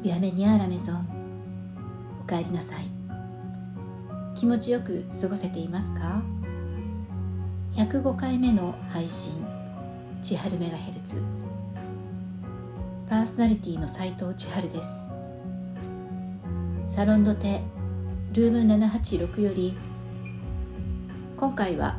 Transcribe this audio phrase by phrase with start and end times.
[0.00, 1.06] ビアメニアーラメゾン
[2.20, 2.84] おかえりなさい。
[4.36, 6.22] 気持ちよく過ごせていますか
[7.74, 9.44] ？105回目の配信。
[10.22, 11.20] 千春メガヘルツ。
[13.08, 15.08] パーソナリティの斉藤千春です。
[16.86, 17.60] サロンドテ
[18.34, 19.76] ルーム786より
[21.36, 21.96] 今回は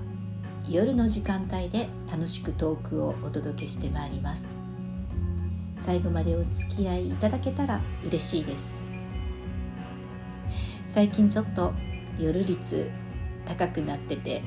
[0.69, 4.58] 夜の時間帯で楽しくトークをお届けしてまいります。
[5.79, 8.79] 最後までお付き合いいただけたら嬉しいです。
[10.89, 11.73] 最近ちょっと
[12.19, 12.91] 夜率
[13.45, 14.41] 高くなってて、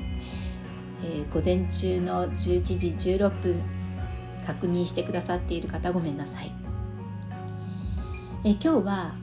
[1.03, 3.61] えー、午前中の11時16分
[4.45, 6.51] 確認してくださっている方ごめんなさい、
[8.43, 9.15] えー、今日は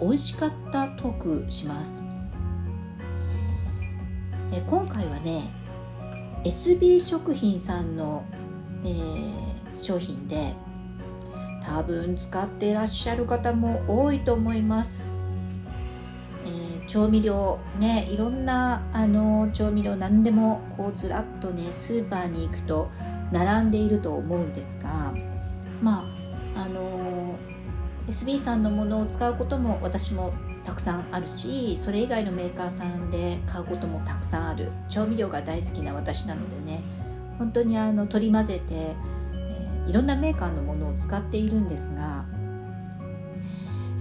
[0.00, 2.04] 美味しかったトークします、
[4.52, 5.42] えー、今回はね
[6.44, 8.24] SB 食品さんの、
[8.84, 9.32] えー、
[9.74, 10.54] 商品で
[11.68, 15.12] 多分使っていらっしゃる方も多いと思います、
[16.46, 22.90] えー、調味料ねいろんなあの調味料何でもこうずらっとねスーパーに行くと
[23.32, 25.12] 並んでいると思うんですが
[25.82, 26.06] ま
[26.56, 27.36] ああの
[28.06, 30.32] SB さんのものを使うことも私も
[30.64, 34.70] たくさんあるしそれ以外のメーカーさんで買うこともたくさんある。
[34.88, 36.82] 調味料が大好きな私なのでね
[37.38, 38.96] 本当にあの取り混ぜて
[39.88, 42.26] いろんなメーカーのものを使っているんですが、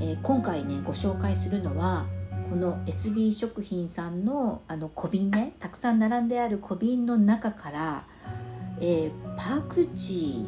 [0.01, 2.05] えー、今回ねご紹介するのは
[2.49, 8.05] この SB 食品さんのあの小瓶ねたくさん並んである小瓶の中から、
[8.81, 10.47] えー、パクチー、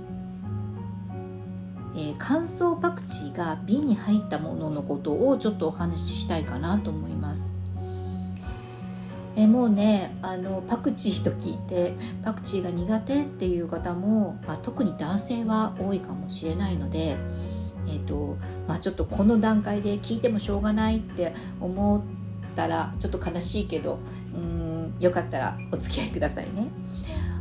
[1.95, 7.58] えー、乾燥パクチーが瓶に入ったもののことをちょっとお話ししたいかなと思います。
[9.39, 11.93] えもうねあのパクチーと聞いて
[12.25, 17.15] パクチーが苦手っていう方も、まあ、特に男性は多いかもしれないので、
[17.87, 22.03] えーとまあ、ちょっとこの段階で聞いてもしょうがないって思っ
[22.53, 23.99] たらちょっと悲しいけど
[24.35, 26.67] うんよかったらお付き合いくださいね。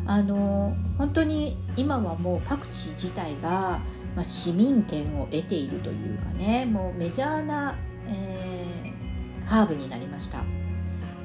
[0.06, 3.80] あの本当に今はもうパクチー自体が、
[4.14, 7.76] まあ、市民権を得ているというかねもうメジャーな、
[8.06, 10.44] えー、ハーブになりました。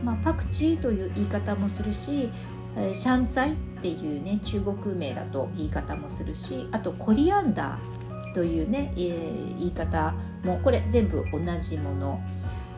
[0.03, 2.29] まあ、パクチーという言い方もするし
[2.77, 12.21] えシャンツァイっていうね中国名だと言い方もするしあとコリアンダーというね、えー、言い方もこれ全部同じもの、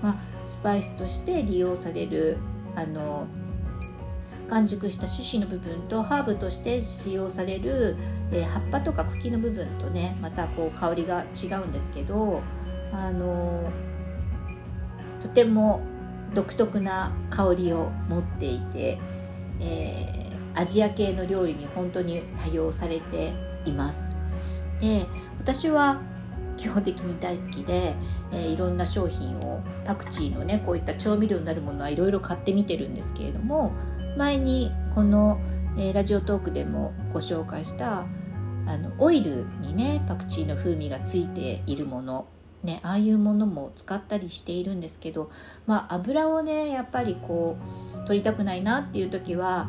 [0.01, 2.37] まあ、スパイスとして利用される
[2.75, 3.27] あの
[4.49, 7.95] 完熟した種子の部分とハーブとして使用される、
[8.31, 12.41] えー、葉っぱとか茎の部分とねまたこう香りが違うんですけど
[12.91, 13.71] あの
[15.21, 15.81] とても
[16.35, 18.99] 独特な香りを持っていて、
[19.61, 23.33] えー、アジア系の料理に本当に多用されて
[23.65, 24.11] います。
[24.79, 25.05] で
[25.39, 26.01] 私は
[26.57, 27.95] 基本的に大好きで、
[28.31, 33.71] えー、いろんな商品をパクチーのねこういった調味料になるものはいろいろ買ってみてるんですけれども
[34.17, 35.39] 前にこの、
[35.77, 38.05] えー、ラジオトークでもご紹介した
[38.67, 42.27] あのオイルにねパクチーの風味がついているもの
[42.65, 45.29] ね、ああいうものも使ったりしているんですけど、
[45.67, 47.57] まあ、油をねやっぱりこ
[48.03, 49.67] う取りたくないなっていう時は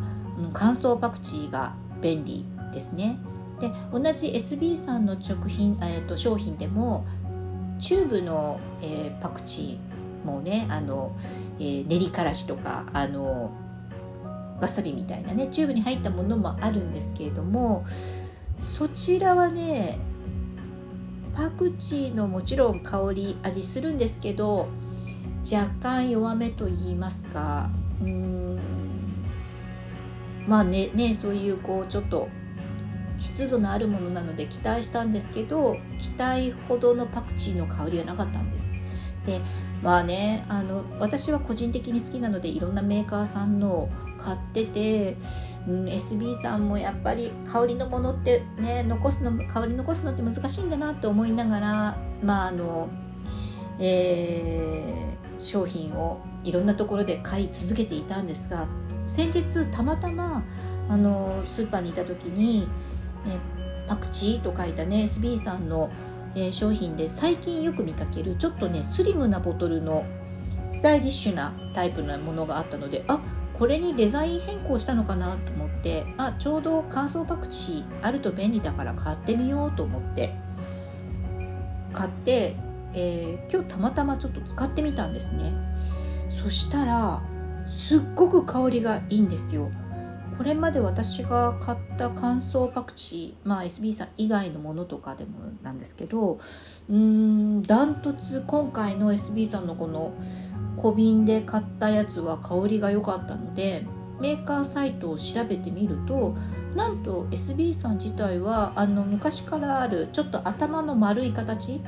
[0.53, 3.19] 乾燥パクチーが便利ですね。
[3.61, 7.07] で同じ SB さんの食品、えー、と商品でも
[7.79, 11.17] チューブの、えー、パクチーもねあの、
[11.59, 13.51] えー、練りからしとかあの
[14.61, 17.85] わさびみたいなねチューブに入ったものもあるんですけれども
[18.61, 19.99] そちらはね
[21.37, 24.69] パクチーのもちろん香り味するんですけど
[25.53, 27.69] 若干弱めと言いますか
[28.01, 28.59] うん。
[30.49, 32.29] まあねねそういうこうちょっと
[33.19, 38.76] 湿度のあるものなので期待したんですけど期待ほどのパクチーの香りはなかったんです。
[39.27, 39.41] で
[39.83, 45.17] まあねあの私は個人的に好きなのでいろんなメーカーさんの買ってて、
[45.69, 52.89] うん、SB さんもやっぱり香りのものってね残すの香り残すのって難しいんだなって思いながらまああの
[53.79, 58.67] えー、商品をいろんなところで買い続けていたんですが
[59.07, 60.45] 先日たまたま
[60.89, 62.69] あのスーパーにいた時に、
[63.27, 63.39] え
[63.89, 65.91] パクチーと書いたね SB さんの
[66.37, 70.05] え、商品で最近よく見かけるちょっとねスリムなボトルの
[70.71, 73.21] スタイリッシュなタイプのものがあったのであ
[73.55, 80.35] これにデザイン変更したのかなと思ってあちょうど乾燥パクチーあると便利だから買ってみようと思って
[81.95, 82.55] 買って、
[82.93, 85.55] えー、今日たまたまちょっと使ってみたんですね。
[86.29, 87.23] そしたら
[87.67, 89.71] すっごく香りがいいんですよ。
[90.37, 95.31] これまで私が買った乾燥パクチー、まあ、SB さん以外のものとかでも
[95.63, 96.39] なんですけど
[96.91, 100.13] うんダントツ今回の SB さんのこの
[100.77, 103.87] 小瓶で買ったやつは香りが良かったので
[104.21, 106.37] メーカーサイトを調べてみると
[106.75, 111.81] なんと SB さん自体はあの昔からあるちょっと頭の丸い形、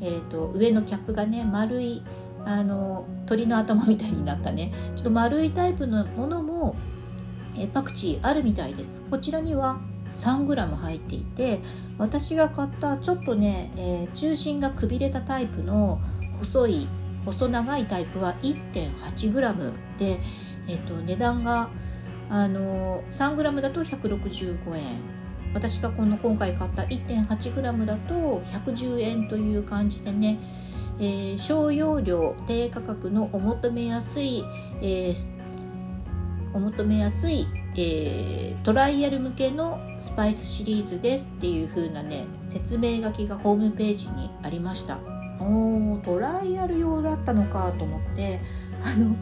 [0.00, 2.02] えー、と上のキャップがね丸い
[2.44, 6.76] あの鳥の頭みたいになったねちょっと丸いタイプのものも
[7.58, 9.02] えパクチーあるみたいです。
[9.10, 9.80] こちらには
[10.12, 11.60] 3g 入っていて
[11.98, 16.00] 私が買ったちょっとね、えー、中心がくびれたタイプの
[16.38, 16.88] 細い
[17.24, 20.18] 細長いタイプは 1.8g で、
[20.68, 21.68] えーと、値段が
[22.28, 25.20] あの 3g だと165円。
[25.52, 30.38] 私がこの今回買った 1.8g だと110円という感じでね、
[31.00, 34.44] えー、小容量低価格のお求めやすい、
[34.80, 35.39] えー、
[36.52, 44.98] お求めやすい、えー、トライアル向けのスパイスシリーズですっていう風なね説明書きがホームページにありました
[45.40, 48.40] おトライアル用だったのかと思って
[48.82, 49.16] あの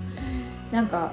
[0.73, 1.13] なんか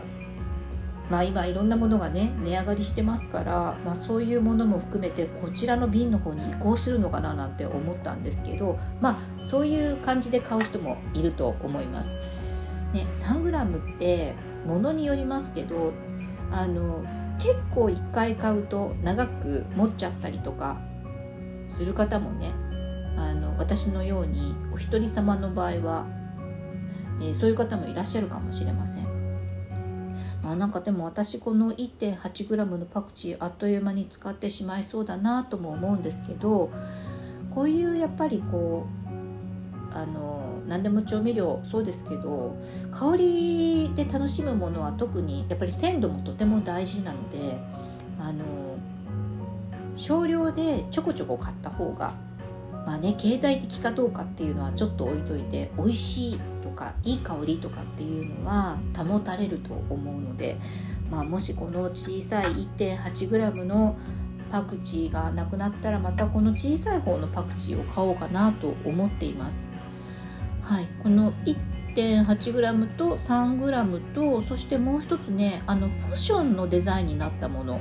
[1.09, 12.15] まあ今いろんなものがね値上がりしてますから、まあ、そういうものも含めてこちらの瓶の方に移行するのかななんて思ったんですけどまあそういう感じで買う人もいると思います。
[12.93, 14.35] ね、3g って
[14.65, 15.93] ものによりますけど
[16.51, 17.03] あの
[17.39, 20.77] 結構1回買うと長く持っちゃったりとか
[21.67, 22.53] する方もね
[23.17, 26.05] あの私のようにお一人様の場合は、
[27.21, 29.15] えー、そういう方もいらっしゃるかもしれません。
[30.43, 36.71] まあ、なんかでも私この 1.8g のパクチーあっという間に使ってしまいそうだなとも思うんですけど
[37.49, 38.85] こういうやっぱりこ
[39.91, 42.57] うあの何でも調味料そうですけど
[42.91, 47.57] 香りで楽しむものは特にやっぱり鮮度もとても大事なので
[48.19, 48.43] あの
[49.95, 52.13] 少量でちょこちょこ買った方が
[52.85, 60.57] まあね経済的かどうかっていうのはちょっと置いといて美味しいとかいい香りとかっていうのは保たれると思うので、
[61.09, 63.97] まあ、もしこの小さい 1.8g の
[64.51, 69.69] パクチーがなくなったらまたこの小さい方のパクチーを買おうかなと思っています。
[70.65, 71.31] はい、この
[71.95, 77.79] 1.8g と 3g とそしてもう一つねあのフォションのデザインになったもの。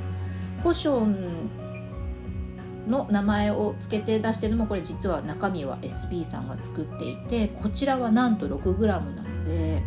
[0.63, 1.51] フォション
[2.89, 9.83] の名前を付けて出してるのもこれ実は中身は SB さんが作っていてこちらはなんと 6g なので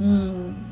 [0.00, 0.64] うん。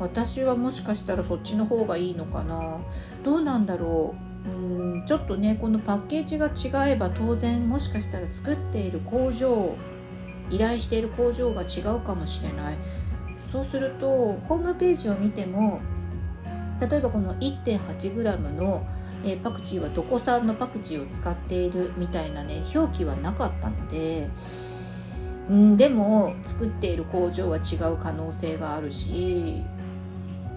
[0.00, 2.78] 私はもしかしたらそっちの方がいいのかな。
[3.22, 4.14] どうなんだろ
[4.46, 4.50] う。
[4.50, 5.06] うん。
[5.06, 9.76] ちょっとねこのパッケージが違えば当然もしかしたら作っている工場
[10.50, 12.76] 依頼している工場が違うかもしれない
[13.50, 14.06] そうすると
[14.44, 15.80] ホームページを見ても
[16.80, 18.84] 例えばこの 1.8g の、
[19.24, 24.28] えパクチーはどこ産のパクチーを使っているみたいなね表記はなかったので
[25.50, 29.62] んでも作っている工場は違う可能性があるし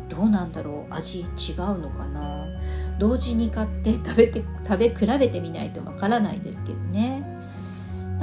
[0.09, 1.27] どうなんだろう味違う
[1.79, 2.47] のかな
[2.97, 7.26] 同時に買って食べて食べ比べてみないとわからないですけどね。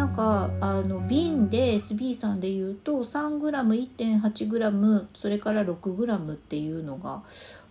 [0.05, 7.23] なんかあの瓶で SB さんで言うと 3g1.8g それから 6g っていうのが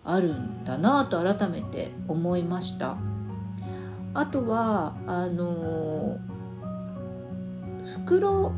[0.03, 2.97] あるんだなと改めて思いました。
[4.15, 6.17] あとはあの
[8.01, 8.51] 袋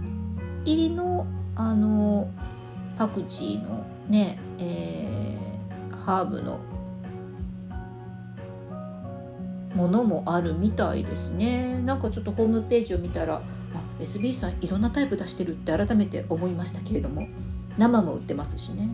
[0.63, 1.27] 入りの
[1.57, 2.31] あの
[2.97, 6.61] パクチーのね、えー、ハーブの
[9.75, 11.81] ものもあるみたいですね。
[11.81, 13.41] なんかちょっとホームページを見たら
[13.99, 17.27] SB さんいろんなタイプ出してるって改めて思いましたけれども
[17.77, 18.89] 生も売ってますしね。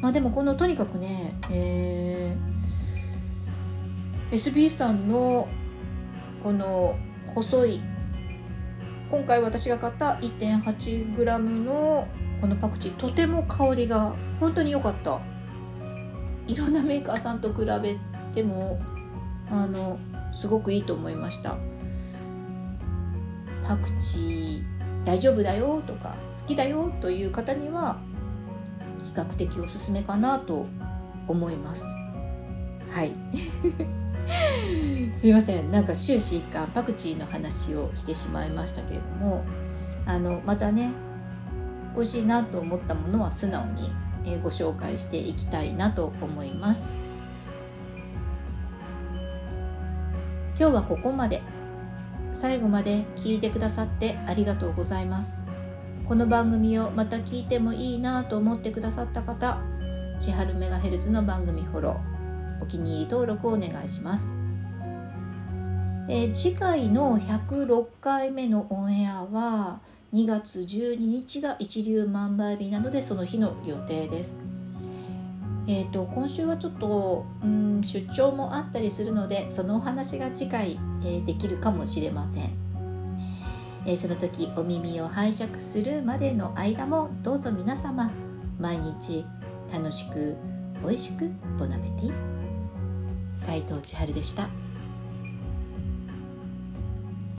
[0.00, 5.48] まあでもこのとにかくね、えー、SB さんの
[6.42, 7.80] この細い
[9.10, 12.06] 今回私が買った 1.8g の
[12.40, 15.20] このパクチーとても香りが本当に良かった。
[16.46, 17.98] いろんなメーカーさんと比べ
[18.32, 18.80] ても
[19.50, 19.98] あの
[20.32, 21.58] すごくいいと思いました。
[23.68, 24.62] パクチー
[25.04, 27.98] 大丈夫だよとか好きだよという方には
[29.04, 30.66] 比較的おすすめかなと
[31.26, 31.84] 思います。
[32.90, 33.14] はい。
[35.18, 35.70] すいません。
[35.70, 39.44] なんか終始一貫パクチーの話をしてしまいましたけれども
[40.06, 40.92] あのまたね
[41.94, 43.92] 美味しいなと思ったものは素直に
[44.42, 46.96] ご紹介していきたいなと思います。
[50.58, 51.42] 今日はここまで。
[52.38, 55.42] 最後まで聞いてくださってありがとうございます
[56.06, 59.58] この番組をまた聞いてもいいなと思ってくださった方
[60.20, 64.36] 千春メガヘルツの番組フォローお気に入り登録をお願いします
[66.10, 69.80] えー、次回の106回目のオンエアは
[70.14, 74.57] 2月12日が一粒万倍日なのでその日の予定です。
[75.70, 82.50] えーと、今週はちょっと、うん、出張もあったりするのでそのお話が次回、えー、できるかもしれません、
[83.84, 88.10] えー、その時お耳を拝借するまでの間もどうぞ皆様
[88.58, 89.26] 毎日
[89.70, 90.36] 楽しく
[90.82, 92.12] 美味しくボナペティ
[93.36, 94.67] 斉藤千春でした。